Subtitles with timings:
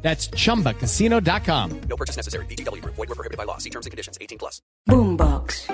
[0.00, 1.80] That's chumbacasino.com.
[1.88, 2.46] No purchase necessary.
[2.46, 2.82] BGW.
[2.84, 3.58] Void were prohibited by law.
[3.58, 4.16] See terms and conditions.
[4.20, 4.62] 18 plus.
[4.86, 5.68] Boombox.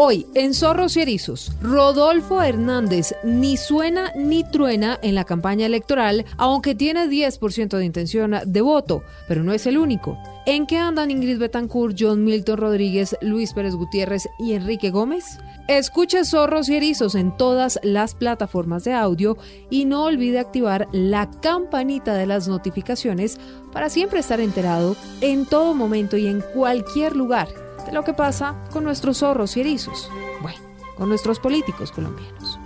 [0.00, 6.24] Hoy, en Zorros y Erizos, Rodolfo Hernández ni suena ni truena en la campaña electoral,
[6.36, 10.16] aunque tiene 10% de intención de voto, pero no es el único.
[10.46, 15.40] ¿En qué andan Ingrid Betancourt, John Milton Rodríguez, Luis Pérez Gutiérrez y Enrique Gómez?
[15.68, 19.36] Escuche Zorros y Erizos en todas las plataformas de audio
[19.68, 23.38] y no olvide activar la campanita de las notificaciones
[23.70, 27.48] para siempre estar enterado en todo momento y en cualquier lugar
[27.84, 30.10] de lo que pasa con nuestros zorros y erizos.
[30.40, 30.58] Bueno,
[30.96, 32.58] con nuestros políticos colombianos.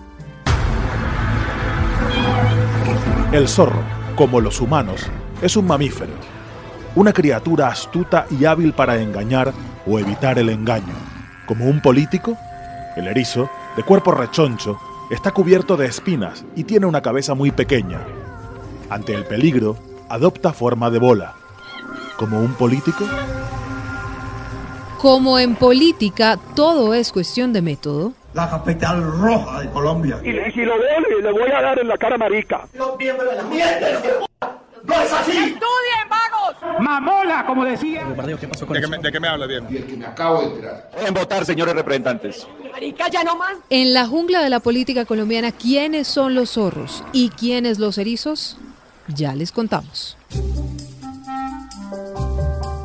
[3.33, 3.83] El zorro,
[4.15, 5.09] como los humanos,
[5.43, 6.13] es un mamífero,
[6.95, 9.53] una criatura astuta y hábil para engañar
[9.89, 10.95] o evitar el engaño.
[11.49, 12.39] Como un político,
[12.97, 14.79] el erizo, de cuerpo rechoncho,
[15.11, 18.01] está cubierto de espinas y tiene una cabeza muy pequeña.
[18.91, 19.77] Ante el peligro,
[20.09, 21.35] adopta forma de bola.
[22.17, 23.05] Como un político,
[24.99, 30.21] Como en política todo es cuestión de método, la capital roja de Colombia.
[30.23, 32.67] Y, y si lo veo, le, le voy a dar en la cara marica.
[32.75, 33.89] Los miembros de la mierda,
[34.85, 35.57] no es así.
[36.81, 38.05] Mamola, como decía.
[38.05, 38.37] ¿De
[38.81, 39.67] qué, me, de qué me habla bien?
[39.69, 40.91] Y el que me acabo de enterar.
[41.07, 42.47] En votar, señores representantes.
[43.71, 48.57] en la jungla de la política colombiana, ¿quiénes son los zorros y quiénes los erizos?
[49.09, 50.17] Ya les contamos.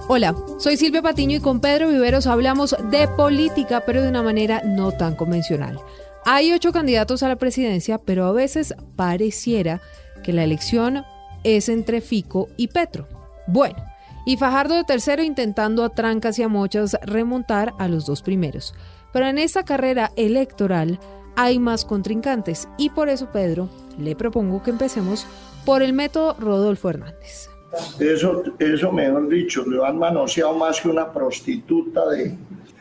[0.10, 4.62] Hola, soy Silvia Patiño y con Pedro Viveros hablamos de política, pero de una manera
[4.64, 5.80] no tan convencional.
[6.26, 9.82] Hay ocho candidatos a la presidencia, pero a veces pareciera
[10.24, 11.06] que la elección
[11.44, 13.17] es entre Fico y Petro.
[13.48, 13.78] Bueno,
[14.26, 18.76] y Fajardo de tercero intentando a trancas y a mochas remontar a los dos primeros.
[19.14, 21.00] Pero en esta carrera electoral
[21.38, 25.26] hay más contrincantes y por eso, Pedro, le propongo que empecemos
[25.66, 27.50] por el método Rodolfo Hernández.
[28.00, 32.38] Eso, eso, mejor dicho, lo han manoseado más que una prostituta de,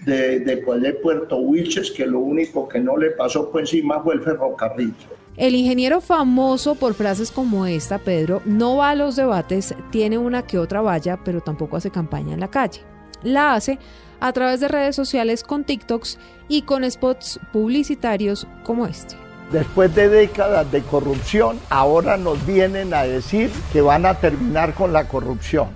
[0.06, 4.94] de, Puerto Wilches, que lo único que no le pasó por encima fue el ferrocarril.
[5.36, 10.46] El ingeniero famoso por frases como esta, Pedro, no va a los debates, tiene una
[10.46, 12.80] que otra valla, pero tampoco hace campaña en la calle.
[13.22, 13.78] La hace
[14.18, 19.16] a través de redes sociales con TikToks y con spots publicitarios como este.
[19.52, 24.94] Después de décadas de corrupción, ahora nos vienen a decir que van a terminar con
[24.94, 25.68] la corrupción.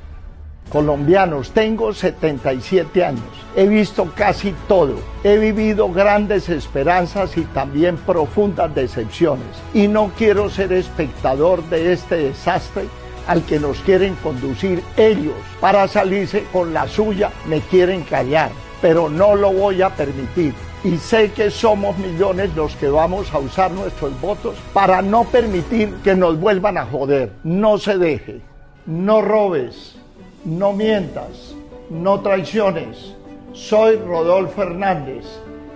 [0.70, 3.24] Colombianos, tengo 77 años,
[3.56, 4.94] he visto casi todo,
[5.24, 9.48] he vivido grandes esperanzas y también profundas decepciones.
[9.74, 12.84] Y no quiero ser espectador de este desastre
[13.26, 15.34] al que nos quieren conducir ellos.
[15.60, 20.54] Para salirse con la suya, me quieren callar, pero no lo voy a permitir.
[20.84, 25.94] Y sé que somos millones los que vamos a usar nuestros votos para no permitir
[26.04, 27.32] que nos vuelvan a joder.
[27.42, 28.40] No se deje,
[28.86, 29.99] no robes,
[30.44, 31.54] no mientas,
[31.90, 33.14] no traiciones.
[33.52, 35.24] Soy Rodolfo Hernández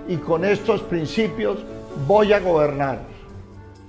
[0.08, 1.58] y con estos principios
[2.06, 3.00] voy a gobernar.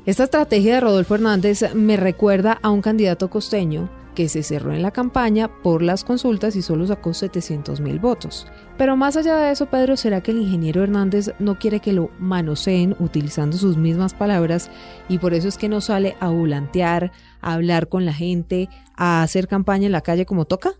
[0.05, 4.81] Esta estrategia de Rodolfo Hernández me recuerda a un candidato costeño que se cerró en
[4.81, 8.47] la campaña por las consultas y solo sacó 700 mil votos.
[8.77, 12.09] Pero más allá de eso, Pedro, ¿será que el ingeniero Hernández no quiere que lo
[12.17, 14.71] manoseen utilizando sus mismas palabras
[15.07, 17.11] y por eso es que no sale a volantear,
[17.41, 20.71] a hablar con la gente, a hacer campaña en la calle como toca?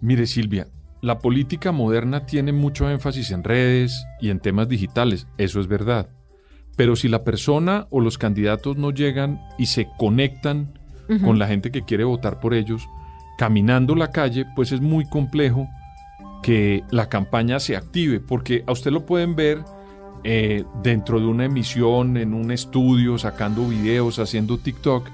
[0.00, 0.68] Mire, Silvia,
[1.02, 6.10] la política moderna tiene mucho énfasis en redes y en temas digitales, eso es verdad.
[6.76, 10.78] Pero si la persona o los candidatos no llegan y se conectan
[11.22, 12.88] con la gente que quiere votar por ellos,
[13.38, 15.68] caminando la calle, pues es muy complejo
[16.42, 19.64] que la campaña se active, porque a usted lo pueden ver
[20.24, 25.08] eh, dentro de una emisión, en un estudio, sacando videos, haciendo TikTok,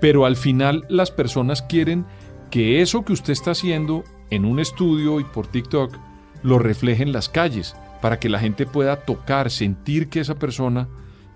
[0.00, 2.04] pero al final las personas quieren
[2.50, 5.96] que eso que usted está haciendo en un estudio y por TikTok
[6.42, 10.88] lo refleje en las calles, para que la gente pueda tocar, sentir que esa persona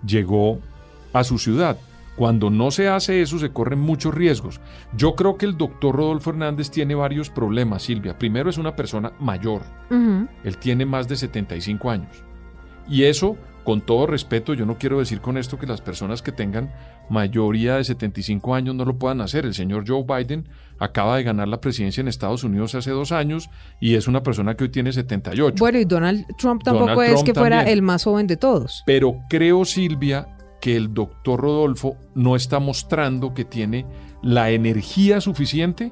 [0.05, 0.59] llegó
[1.13, 1.77] a su ciudad.
[2.15, 4.59] Cuando no se hace eso se corren muchos riesgos.
[4.95, 8.17] Yo creo que el doctor Rodolfo Hernández tiene varios problemas, Silvia.
[8.17, 9.61] Primero es una persona mayor.
[9.89, 10.27] Uh -huh.
[10.43, 12.23] Él tiene más de 75 años.
[12.87, 16.31] Y eso con todo respeto, yo no quiero decir con esto que las personas que
[16.31, 16.71] tengan
[17.09, 19.45] mayoría de 75 años no lo puedan hacer.
[19.45, 20.47] El señor Joe Biden
[20.79, 23.49] acaba de ganar la presidencia en Estados Unidos hace dos años
[23.79, 25.55] y es una persona que hoy tiene 78.
[25.59, 27.77] Bueno, y Donald Trump tampoco Donald es Trump que fuera también.
[27.77, 28.83] el más joven de todos.
[28.85, 30.27] Pero creo, Silvia,
[30.61, 33.85] que el doctor Rodolfo no está mostrando que tiene
[34.21, 35.91] la energía suficiente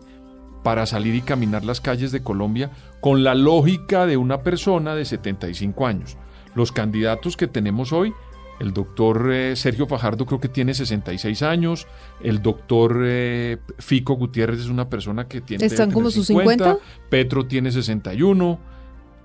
[0.64, 2.72] para salir y caminar las calles de Colombia
[3.02, 6.18] con la lógica de una persona de 75 años.
[6.54, 8.14] Los candidatos que tenemos hoy,
[8.60, 11.88] el doctor eh, Sergio Fajardo creo que tiene 66 años,
[12.22, 15.66] el doctor eh, Fico Gutiérrez es una persona que tiene...
[15.66, 16.78] ¿Están como sus 50?
[17.10, 18.60] Petro tiene 61.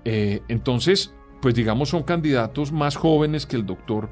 [0.05, 4.09] eh, entonces, pues digamos, son candidatos más jóvenes que el doctor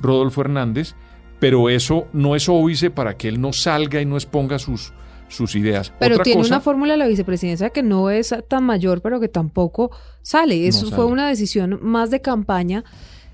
[0.00, 0.94] Rodolfo Hernández,
[1.38, 4.92] pero eso no es óbice para que él no salga y no exponga sus,
[5.28, 5.92] sus ideas.
[5.98, 9.28] Pero Otra tiene cosa- una fórmula la vicepresidencia que no es tan mayor, pero que
[9.28, 9.90] tampoco
[10.22, 10.66] sale.
[10.66, 11.04] Eso fue sale.
[11.12, 12.84] una decisión más de campaña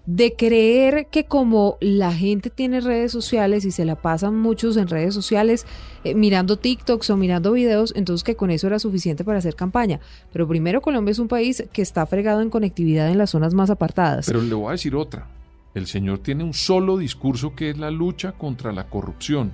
[0.05, 4.88] de creer que como la gente tiene redes sociales y se la pasan muchos en
[4.88, 5.64] redes sociales
[6.03, 10.00] eh, mirando TikToks o mirando videos, entonces que con eso era suficiente para hacer campaña.
[10.32, 13.70] Pero primero Colombia es un país que está fregado en conectividad en las zonas más
[13.70, 14.26] apartadas.
[14.26, 15.29] Pero le voy a decir otra.
[15.74, 19.52] El señor tiene un solo discurso que es la lucha contra la corrupción.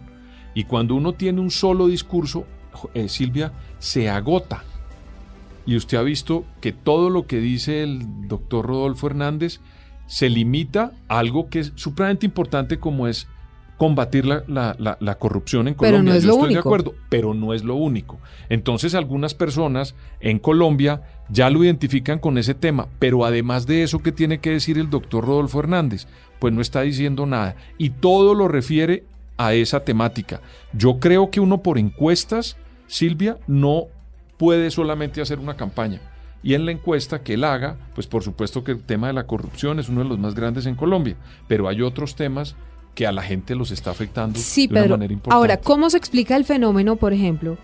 [0.55, 2.47] Y cuando uno tiene un solo discurso,
[2.95, 4.65] eh, Silvia, se agota.
[5.67, 9.61] Y usted ha visto que todo lo que dice el doctor Rodolfo Hernández
[10.07, 13.29] se limita a algo que es supremamente importante como es
[13.79, 16.13] combatir la, la- la- la corrupción en Pero Colombia.
[16.13, 18.19] no es Yo lo estoy de acuerdo, pero no es lo único.
[18.51, 24.01] Entonces algunas personas en Colombia ya lo identifican con ese tema, pero además de eso,
[24.01, 26.07] ¿qué tiene que decir el doctor Rodolfo Hernández?
[26.41, 27.57] Pues no está diciendo nada.
[27.79, 29.05] Y todo lo refiere
[29.37, 30.41] a esa temática.
[30.73, 32.57] Yo creo que uno por encuestas,
[32.89, 33.85] Silvia, no
[34.37, 36.01] puede solamente hacer una campaña.
[36.43, 39.27] Y en la encuesta que él haga, pues por supuesto que el tema de la
[39.27, 41.17] corrupción es uno de los más grandes en Colombia,
[41.49, 42.55] pero hay otros temas
[42.99, 44.95] que a la gente los está afectando Sí, de una Pedro.
[44.97, 45.37] manera importante.
[45.37, 47.57] Ahora, ¿cómo se explica el fenómeno, por ejemplo,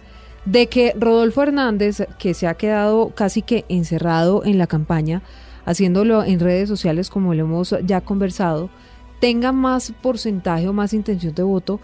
[0.45, 5.23] de que Rodolfo Hernández, que se ha quedado casi que encerrado en la campaña,
[5.65, 8.71] haciéndolo en redes sociales como lo hemos ya conversado,
[9.19, 11.81] tenga más porcentaje o más intención de voto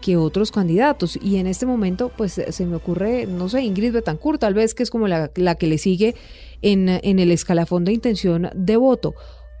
[0.00, 1.18] que otros candidatos?
[1.22, 4.84] Y en este momento, pues se me ocurre, no sé, Ingrid Betancourt, tal vez que
[4.84, 6.14] es como la, la que le sigue
[6.62, 9.14] en, en el escalafón de intención de voto.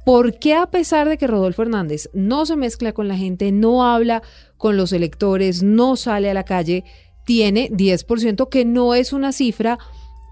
[0.06, 3.84] ¿Por qué a pesar de que Rodolfo Hernández no se mezcla con la gente, no
[3.84, 4.22] habla
[4.56, 6.84] con los electores, no sale a la calle,
[7.24, 9.80] tiene 10%, que no es una cifra,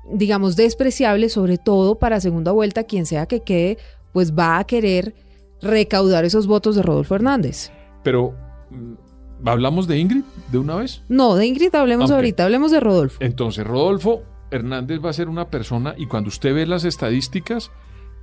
[0.09, 3.79] digamos, despreciable, sobre todo para segunda vuelta, quien sea que quede,
[4.13, 5.13] pues va a querer
[5.61, 7.73] recaudar esos votos de Rodolfo Hernández?
[8.05, 8.33] Pero,
[8.71, 10.23] mm, ¿hablamos de Ingrid
[10.53, 11.03] de una vez?
[11.09, 13.19] No, de Ingrid hablemos ahorita, hablemos de Rodolfo.
[13.19, 14.23] Entonces, Rodolfo
[14.53, 17.73] Hernández va a ser una persona, y cuando usted ve las estadísticas,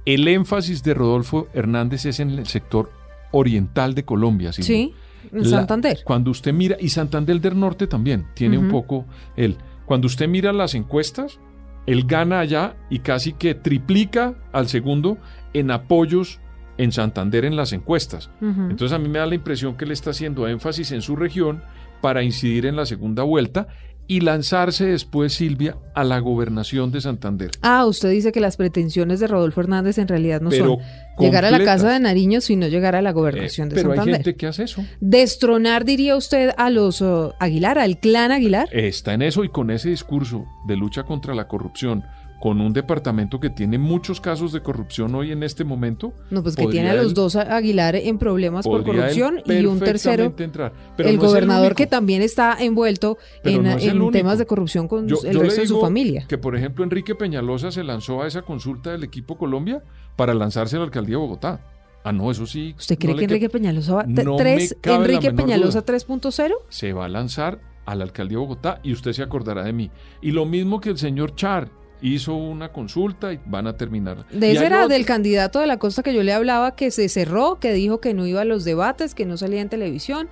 [0.05, 2.91] el énfasis de Rodolfo Hernández es en el sector
[3.31, 4.51] oriental de Colombia.
[4.51, 4.67] Silvia.
[4.67, 4.93] Sí,
[5.31, 5.99] en La- Santander.
[6.03, 9.05] Cuando usted mira, y Santander del Norte también tiene un poco
[9.35, 9.57] él.
[9.85, 11.39] Cuando usted mira las encuestas,
[11.85, 15.17] él gana allá y casi que triplica al segundo
[15.53, 16.39] en apoyos
[16.77, 18.29] en Santander en las encuestas.
[18.41, 21.61] Entonces a mí me da la impresión que él está haciendo énfasis en su región
[22.01, 23.67] para incidir en la segunda vuelta
[24.11, 27.51] y lanzarse después, Silvia, a la gobernación de Santander.
[27.61, 30.79] Ah, usted dice que las pretensiones de Rodolfo Hernández en realidad no Pero son
[31.17, 33.97] llegar a la casa de Nariño, sino llegar a la Eh, gobernación de pero hay
[33.99, 34.15] Santander.
[34.23, 34.83] gente que hace eso.
[34.99, 38.67] Destronar, diría usted, a los uh, Aguilar, al clan Aguilar.
[38.73, 42.03] Está en eso y con ese discurso de lucha contra la corrupción,
[42.41, 46.11] con un departamento que tiene muchos casos de corrupción hoy en este momento.
[46.31, 49.79] No, pues que tiene a los él- dos Aguilar en problemas por corrupción y un
[49.79, 50.73] tercero, entrar.
[50.97, 51.77] Pero el no gobernador único.
[51.77, 54.11] que también está envuelto Pero en, no es el en único.
[54.11, 56.25] temas de corrupción con Yo- el yo resto de su familia.
[56.27, 59.83] Que, por ejemplo, Enrique Peñalosa se lanzó a esa consulta del equipo Colombia
[60.15, 61.61] para lanzarse a la alcaldía de Bogotá.
[62.03, 62.73] Ah, no, eso sí.
[62.75, 65.85] ¿Usted cree no que Enrique Peñalosa va no tres, Enrique Peñalosa duda.
[65.85, 66.53] 3.0?
[66.69, 69.91] Se va a lanzar a la alcaldía de Bogotá y usted se acordará de mí.
[70.23, 71.69] Y lo mismo que el señor Char
[72.01, 74.25] hizo una consulta y van a terminar.
[74.29, 77.07] De ese era otro- del candidato de la costa que yo le hablaba, que se
[77.09, 80.29] cerró, que dijo que no iba a los debates, que no salía en televisión,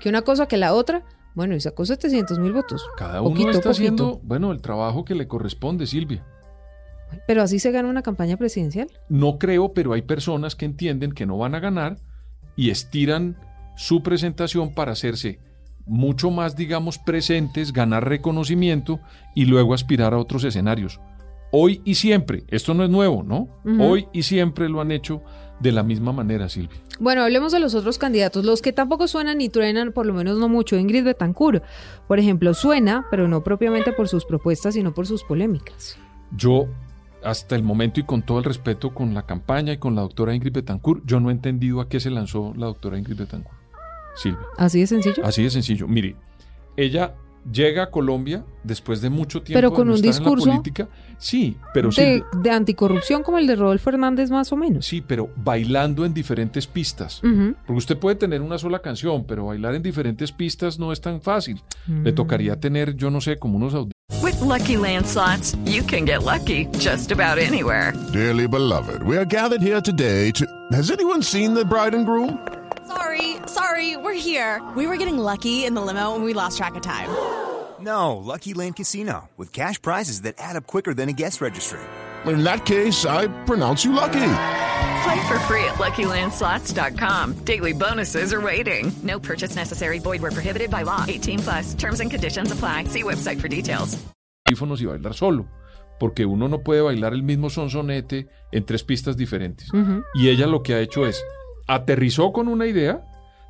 [0.00, 1.02] que una cosa que la otra.
[1.34, 2.84] Bueno, y sacó 700 mil votos.
[2.96, 3.70] Cada uno está poquito.
[3.70, 6.24] haciendo, bueno, el trabajo que le corresponde, Silvia.
[7.26, 8.88] Pero así se gana una campaña presidencial.
[9.08, 11.96] No creo, pero hay personas que entienden que no van a ganar
[12.56, 13.36] y estiran
[13.76, 15.38] su presentación para hacerse
[15.88, 19.00] mucho más, digamos, presentes, ganar reconocimiento
[19.34, 21.00] y luego aspirar a otros escenarios.
[21.50, 23.48] Hoy y siempre, esto no es nuevo, ¿no?
[23.80, 25.22] Hoy y siempre lo han hecho
[25.60, 26.78] de la misma manera, Silvia.
[27.00, 30.38] Bueno, hablemos de los otros candidatos, los que tampoco suenan ni truenan, por lo menos
[30.38, 30.76] no mucho.
[30.76, 31.64] Ingrid Betancourt,
[32.06, 35.98] por ejemplo, suena, pero no propiamente por sus propuestas, sino por sus polémicas.
[36.36, 36.66] Yo,
[37.24, 40.34] hasta el momento y con todo el respeto con la campaña y con la doctora
[40.34, 43.57] Ingrid Betancourt, yo no he entendido a qué se lanzó la doctora Ingrid Betancourt.
[44.22, 44.46] Silvia.
[44.56, 45.24] Así de sencillo.
[45.24, 45.86] Así de sencillo.
[45.88, 46.16] Mire,
[46.76, 47.14] ella
[47.50, 50.20] llega a Colombia después de mucho tiempo Pero con de no un estar en la
[50.20, 50.88] discurso política.
[51.16, 54.84] Sí, pero de, Silvia- de anticorrupción como el de Rodolfo Hernández más o menos.
[54.84, 57.22] sí, pero bailando en diferentes pistas.
[57.24, 57.54] Ujú.
[57.66, 61.22] Porque usted puede tener una sola canción, pero bailar en diferentes pistas no es tan
[61.22, 61.62] fácil.
[61.86, 62.02] Mm.
[62.02, 63.74] Le tocaría tener, yo no sé, como unos.
[64.22, 67.92] With Lucky Land slots, you can get lucky just about anywhere.
[68.12, 70.44] Dearly beloved, we are gathered here today to.
[70.72, 72.38] Has anyone seen the bride and groom?
[73.78, 74.60] Sorry, we're here.
[74.74, 77.08] We were getting lucky in the limo and we lost track of time.
[77.80, 81.78] No, Lucky Land Casino, with cash prizes that add up quicker than a guest registry.
[82.26, 84.34] In that case, I pronounce you lucky.
[85.04, 87.44] Play for free at LuckyLandSlots.com.
[87.44, 88.90] Daily bonuses are waiting.
[89.04, 90.00] No purchase necessary.
[90.00, 91.04] Void where prohibited by law.
[91.06, 91.74] 18 plus.
[91.74, 92.86] Terms and conditions apply.
[92.88, 93.96] See website for details.
[94.50, 95.46] y bailar solo.
[96.00, 99.68] Porque uno no puede bailar el mismo sonsonete en tres pistas diferentes.
[100.14, 101.22] Y ella lo que ha hecho es,
[101.68, 103.04] aterrizó con una idea,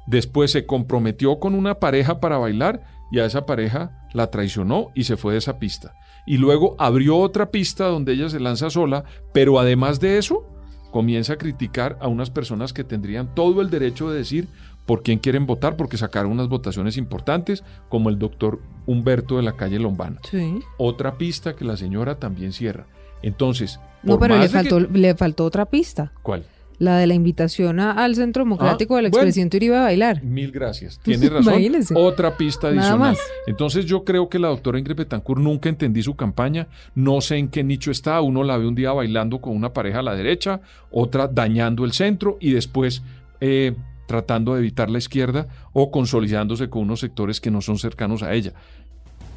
[0.08, 5.04] después se comprometió con una pareja para bailar y a esa pareja la traicionó y
[5.04, 5.94] se fue de esa pista.
[6.26, 10.44] Y luego abrió otra pista donde ella se lanza sola, pero además de eso,
[10.90, 14.48] comienza a criticar a unas personas que tendrían todo el derecho de decir
[14.86, 19.52] por quién quieren votar, porque sacaron unas votaciones importantes, como el doctor Humberto de la
[19.52, 20.18] calle Lombana.
[20.30, 20.60] Sí.
[20.78, 22.86] Otra pista que la señora también cierra.
[23.22, 26.12] Entonces, No, pero le que- faltó, le faltó otra pista.
[26.22, 26.44] ¿Cuál?
[26.80, 29.16] La de la invitación a- al Centro Democrático Ah, del bueno.
[29.24, 30.22] expresidente Uribe a bailar.
[30.22, 31.00] Mil gracias.
[31.02, 31.54] Tiene razón.
[31.96, 33.10] Otra pista Nada adicional.
[33.12, 33.18] más.
[33.48, 36.68] Entonces yo creo que la doctora Ingrid Betancourt nunca entendí su campaña.
[36.94, 38.20] No sé en qué nicho está.
[38.20, 40.60] Uno la ve un día bailando con una pareja a la derecha,
[40.92, 43.02] otra dañando el centro y después
[43.40, 43.74] eh,
[44.06, 48.32] tratando de evitar la izquierda o consolidándose con unos sectores que no son cercanos a
[48.34, 48.52] ella.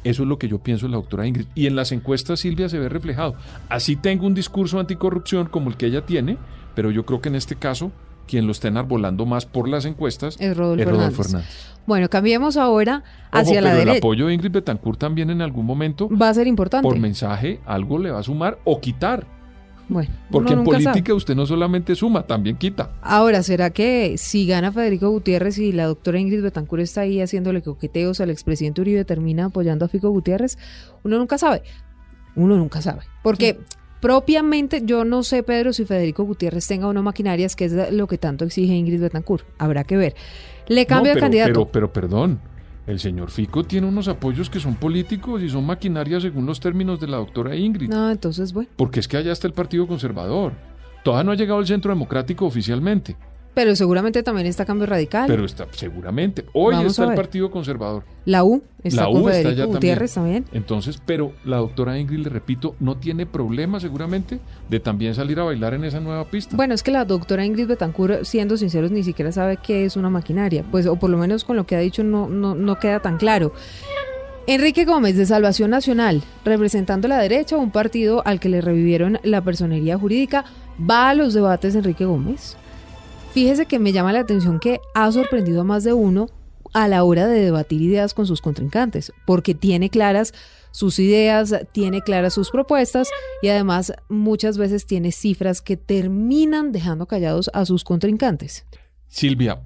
[0.04, 1.46] Eso es lo que yo pienso de la doctora Ingrid.
[1.54, 3.34] Y en las encuestas Silvia se ve reflejado.
[3.68, 6.38] Así tengo un discurso anticorrupción como el que ella tiene,
[6.74, 7.90] pero yo creo que en este caso
[8.26, 11.26] quien lo está enarbolando más por las encuestas Es Rodolfo, Rodolfo Hernández.
[11.26, 11.72] Hernández.
[11.86, 13.02] Bueno, cambiemos ahora
[13.32, 13.98] hacia Ojo, la pero el derecha.
[13.98, 16.88] apoyo de Ingrid Betancourt también en algún momento, Va a ser importante.
[16.88, 19.26] por mensaje, algo le va a sumar o quitar.
[19.88, 21.12] Bueno, Porque en política sabe.
[21.14, 22.92] usted no solamente suma, también quita.
[23.02, 27.60] Ahora, ¿será que si gana Federico Gutiérrez y la doctora Ingrid Betancourt está ahí haciéndole
[27.62, 30.56] coqueteos al expresidente Uribe, termina apoyando a Fico Gutiérrez?
[31.02, 31.62] Uno nunca sabe.
[32.36, 33.02] Uno nunca sabe.
[33.22, 33.58] Porque
[34.02, 38.08] propiamente yo no sé, Pedro, si Federico Gutiérrez tenga o no maquinarias, que es lo
[38.08, 39.46] que tanto exige Ingrid Betancourt.
[39.58, 40.14] Habrá que ver.
[40.66, 41.52] Le cambio No, de pero, candidato.
[41.52, 42.40] Pero, pero perdón,
[42.88, 46.98] el señor Fico tiene unos apoyos que son políticos y son maquinarias según los términos
[46.98, 47.90] de la doctora Ingrid.
[47.90, 48.68] No, entonces, bueno.
[48.76, 50.52] Porque es que allá está el Partido Conservador.
[51.04, 53.16] Todavía no ha llegado el Centro Democrático oficialmente,
[53.54, 55.26] Pero seguramente también está Cambio Radical.
[55.26, 56.46] pero está seguramente.
[56.54, 57.14] Hoy Vamos está el.
[57.14, 58.04] Partido Conservador.
[58.24, 60.46] la U está la con U Federico Gutiérrez también.
[60.52, 64.40] Entonces, pero la doctora Ingrid, le repito, no tiene problema seguramente
[64.70, 66.56] de también salir a bailar en esa nueva pista.
[66.56, 70.08] Bueno, es que la doctora Ingrid Betancourt, siendo sinceros, ni siquiera sabe qué es una
[70.08, 70.64] maquinaria.
[70.70, 73.18] Pues, o por lo menos con lo que ha dicho, no, no, no queda tan
[73.18, 73.52] claro.
[74.46, 79.40] Enrique Gómez, de Salvación Nacional, representando la derecha, un partido al que le revivieron la
[79.42, 80.44] personería jurídica,
[80.80, 82.56] va a los debates Enrique Gómez.
[83.32, 86.28] Fíjese que me llama la atención que ha sorprendido a más de uno
[86.74, 90.32] a la hora de debatir ideas con sus contrincantes, porque tiene claras
[90.70, 93.08] sus ideas, tiene claras sus propuestas
[93.42, 98.66] y además muchas veces tiene cifras que terminan dejando callados a sus contrincantes.
[99.08, 99.62] Silvia,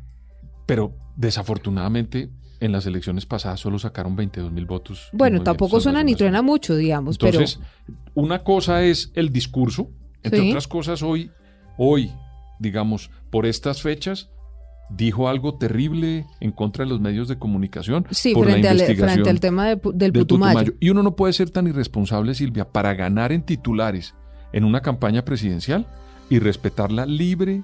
[0.66, 5.08] pero desafortunadamente en las elecciones pasadas solo sacaron 22 mil votos.
[5.12, 7.60] Bueno, tampoco suena ni truena mucho, digamos, Entonces,
[8.14, 9.90] una cosa es el discurso,
[10.22, 10.48] entre Sí.
[10.50, 11.30] otras cosas hoy,
[11.76, 12.10] hoy,
[12.58, 14.30] digamos, por estas fechas,
[14.88, 18.76] dijo algo terrible en contra de los medios de comunicación sí, por frente la al,
[18.76, 20.58] investigación frente al tema de del, Putumayo.
[20.58, 20.74] Putumayo.
[20.80, 24.14] Y uno no puede ser tan irresponsable, Silvia, para ganar en titulares
[24.52, 25.86] en una campaña presidencial
[26.30, 27.62] y respetar la libre,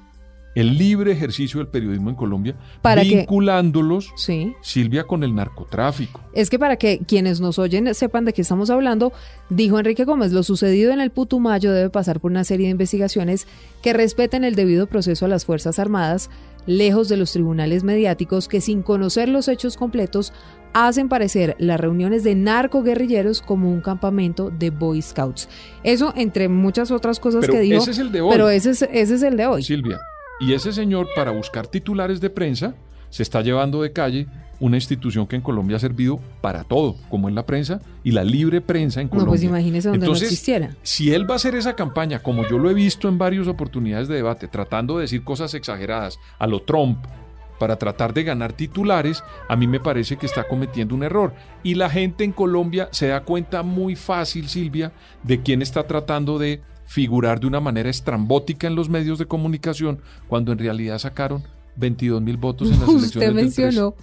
[0.55, 2.57] el libre ejercicio del periodismo en Colombia,
[3.03, 4.55] vinculándolos, Sí.
[4.61, 6.21] Silvia, con el narcotráfico.
[6.35, 9.13] Es que para que quienes nos oyen sepan de qué estamos hablando,
[9.49, 13.47] dijo Enrique Gómez, lo sucedido en el Putumayo debe pasar por una serie de investigaciones
[13.83, 16.31] que respeten el debido proceso a las Fuerzas Armadas,
[16.67, 20.33] lejos de los tribunales mediáticos que sin conocer los hechos completos
[20.75, 25.49] hacen parecer las reuniones de narcoguerrilleros como un campamento de Boy Scouts.
[25.83, 27.83] Eso entre muchas otras cosas Pero que dijo.
[27.83, 28.31] ese es el de hoy.
[28.33, 29.63] Pero ese es, ese es el de hoy.
[29.63, 29.99] Silvia.
[30.43, 32.75] Y ese señor, para buscar titulares de prensa,
[33.11, 34.27] se está llevando de calle
[34.59, 38.25] una institución que en Colombia ha servido para todo, como en la prensa y la
[38.25, 39.31] libre prensa en No, Colombia.
[39.31, 40.77] pues imagínese donde Entonces, no existiera.
[40.83, 44.09] Si él va a hacer esa campaña, como yo lo he visto en varias oportunidades
[44.09, 46.99] de debate, tratando de decir cosas exageradas a lo Trump
[47.59, 51.35] para tratar de ganar titulares, a mí me parece que está cometiendo un error.
[51.63, 56.39] Y la gente en Colombia se da cuenta muy fácil, Silvia, de quién está tratando
[56.39, 56.61] de
[56.93, 61.43] figurar de una manera estrambótica en los medios de comunicación cuando en realidad sacaron
[61.77, 63.63] 22 mil votos en las elecciones Usted del 13.
[63.63, 63.95] mencionó,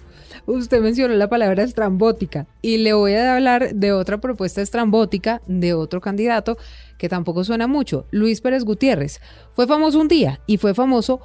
[0.46, 5.72] usted mencionó la palabra estrambótica y le voy a hablar de otra propuesta estrambótica de
[5.72, 6.58] otro candidato
[6.98, 9.20] que tampoco suena mucho, Luis Pérez Gutiérrez.
[9.52, 11.20] Fue famoso un día y fue famoso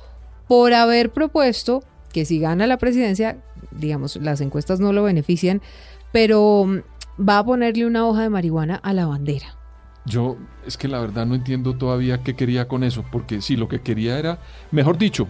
[0.48, 5.64] por haber propuesto que si gana la presidencia, digamos, las encuestas no lo benefician,
[6.12, 9.65] pero mm, va a ponerle una hoja de marihuana a la bandera.
[10.06, 13.68] Yo es que la verdad no entiendo todavía qué quería con eso, porque sí, lo
[13.68, 14.40] que quería era,
[14.72, 15.28] mejor dicho,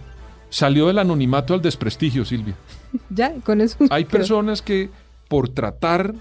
[0.50, 2.54] salió del anonimato al desprestigio, Silvia.
[3.10, 3.76] Ya, con eso.
[3.90, 4.20] Hay creo.
[4.20, 4.88] personas que
[5.28, 6.14] por tratar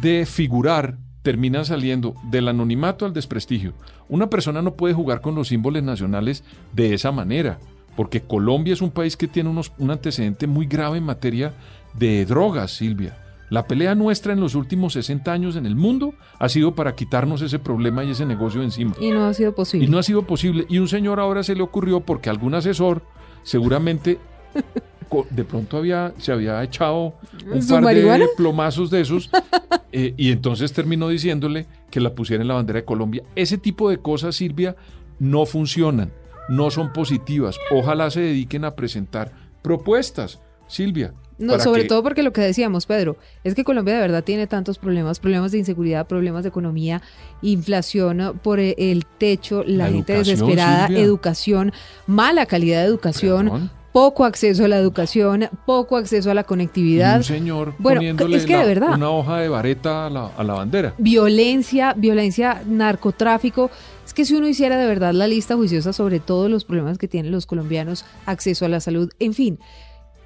[0.00, 3.74] de figurar terminan saliendo del anonimato al desprestigio.
[4.08, 7.58] Una persona no puede jugar con los símbolos nacionales de esa manera,
[7.96, 11.52] porque Colombia es un país que tiene unos, un antecedente muy grave en materia
[11.94, 13.18] de drogas, Silvia.
[13.48, 17.42] La pelea nuestra en los últimos 60 años en el mundo ha sido para quitarnos
[17.42, 18.94] ese problema y ese negocio de encima.
[19.00, 19.86] Y no ha sido posible.
[19.86, 20.66] Y no ha sido posible.
[20.68, 23.02] Y un señor ahora se le ocurrió porque algún asesor
[23.42, 24.18] seguramente
[25.30, 27.14] de pronto había, se había echado
[27.52, 28.24] un ¿Su par marihuana?
[28.24, 29.30] de plomazos de esos
[29.92, 33.22] eh, y entonces terminó diciéndole que la pusiera en la bandera de Colombia.
[33.36, 34.76] Ese tipo de cosas, Silvia,
[35.18, 36.12] no funcionan,
[36.48, 37.56] no son positivas.
[37.70, 41.14] Ojalá se dediquen a presentar propuestas, Silvia.
[41.38, 44.46] No, sobre que- todo porque lo que decíamos, Pedro, es que Colombia de verdad tiene
[44.46, 47.02] tantos problemas, problemas de inseguridad, problemas de economía,
[47.42, 51.02] inflación uh, por eh, el techo, la, La gente educación, desesperada, Silvia.
[51.02, 51.72] educación,
[52.06, 53.70] mala calidad de educación, Perdón.
[53.92, 57.18] poco acceso a la educación, poco acceso a la y conectividad.
[57.18, 58.94] un señor Bueno, poniéndole es que de verdad.
[58.94, 60.94] una hoja de vareta a la, a la bandera.
[60.98, 63.70] violencia, violencia, narcotráfico.
[64.04, 67.08] Es que si uno hiciera de verdad la lista juiciosa sobre todos los problemas que
[67.08, 69.58] tienen los colombianos, acceso a la salud, en fin.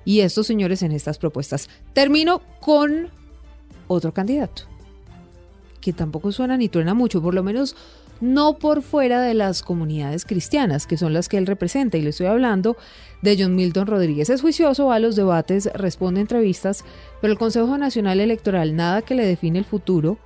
[0.05, 1.69] Y estos señores en estas propuestas.
[1.93, 3.09] Termino con
[3.87, 4.63] otro candidato,
[5.81, 7.77] que tampoco suena ni truena mucho, por lo menos
[8.21, 12.11] no por fuera de las comunidades cristianas, que son las que él representa, y le
[12.11, 12.77] estoy hablando
[13.23, 14.31] de John Milton Rodríguez.
[14.31, 16.85] Es juicioso, va a los debates, responde entrevistas,
[17.21, 20.19] pero el Consejo Nacional Electoral, nada que le define el futuro,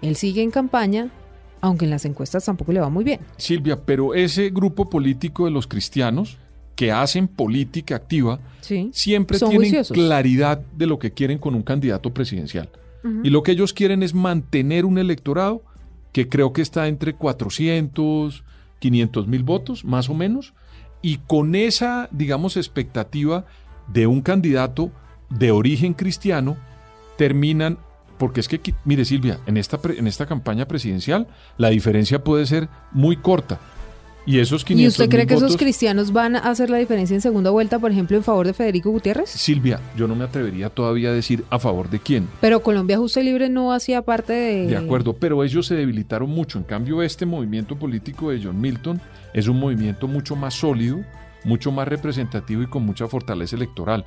[0.00, 1.10] él sigue en campaña,
[1.60, 3.20] aunque en las encuestas tampoco le va muy bien.
[3.36, 6.38] Silvia, pero ese grupo político de los cristianos
[6.76, 8.90] que hacen política activa Sí.
[8.92, 12.68] siempre tienen claridad de lo que quieren con un candidato presidencial.
[13.24, 15.62] Y lo que ellos quieren es mantener un electorado
[16.12, 18.44] que creo que está entre 400,
[18.78, 20.54] 500 mil votos, más o menos,
[21.02, 23.44] y con esa, digamos, expectativa
[23.88, 24.92] de un candidato
[25.30, 26.56] de origen cristiano,
[27.16, 27.78] terminan,
[28.18, 31.26] porque es que, mire Silvia, en esta, pre- en esta campaña presidencial
[31.58, 33.58] la diferencia puede ser muy corta.
[34.24, 37.20] Y esos 500 ¿Y usted cree que esos cristianos van a hacer la diferencia en
[37.20, 39.28] segunda vuelta, por ejemplo, en favor de Federico Gutiérrez?
[39.28, 42.28] Silvia, yo no me atrevería todavía a decir a favor de quién.
[42.40, 44.66] Pero Colombia Justa y Libre no hacía parte de...
[44.68, 46.58] De acuerdo, pero ellos se debilitaron mucho.
[46.58, 49.00] En cambio, este movimiento político de John Milton
[49.34, 51.00] es un movimiento mucho más sólido,
[51.44, 54.04] mucho más representativo y con mucha fortaleza electoral.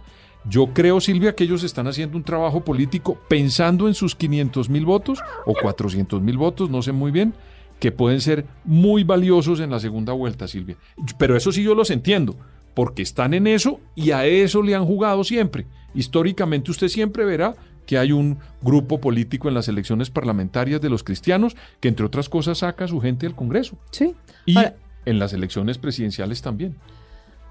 [0.47, 4.86] Yo creo, Silvia, que ellos están haciendo un trabajo político pensando en sus 500 mil
[4.86, 7.34] votos o 400 mil votos, no sé muy bien,
[7.79, 10.77] que pueden ser muy valiosos en la segunda vuelta, Silvia.
[11.17, 12.35] Pero eso sí yo los entiendo,
[12.73, 15.65] porque están en eso y a eso le han jugado siempre.
[15.93, 21.03] Históricamente usted siempre verá que hay un grupo político en las elecciones parlamentarias de los
[21.03, 23.77] cristianos que entre otras cosas saca a su gente al Congreso.
[23.91, 24.15] Sí.
[24.45, 26.75] Y Ahora- en las elecciones presidenciales también.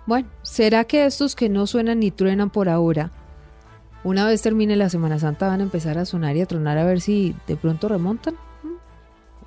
[0.07, 3.13] Bueno, ¿será que estos que no suenan ni truenan por ahora,
[4.03, 6.85] una vez termine la Semana Santa van a empezar a sonar y a tronar a
[6.85, 8.35] ver si de pronto remontan?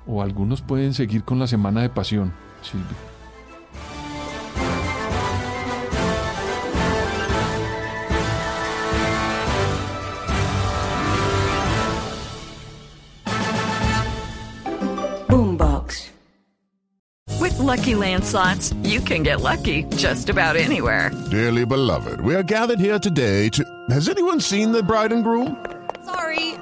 [0.08, 2.96] O algunos pueden seguir con la semana de pasión, Silvia.
[15.28, 16.10] Boombox.
[17.38, 21.10] With Lucky Land slots, you can get lucky just about anywhere.
[21.30, 23.62] Dearly beloved, we are gathered here today to.
[23.90, 25.54] Has anyone seen the bride and groom?